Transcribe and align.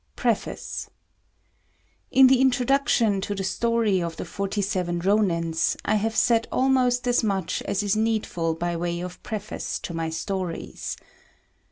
]PREFACE 0.15 0.89
In 2.09 2.25
the 2.25 2.41
Introduction 2.41 3.21
to 3.21 3.35
the 3.35 3.43
story 3.43 4.01
of 4.01 4.17
the 4.17 4.25
Forty 4.25 4.63
seven 4.63 4.99
Rônins, 4.99 5.77
I 5.85 5.93
have 5.93 6.15
said 6.15 6.47
almost 6.51 7.07
as 7.07 7.23
much 7.23 7.61
as 7.67 7.83
is 7.83 7.95
needful 7.95 8.55
by 8.55 8.75
way 8.75 8.99
of 9.01 9.21
preface 9.21 9.77
to 9.81 9.93
my 9.93 10.09
stories. 10.09 10.97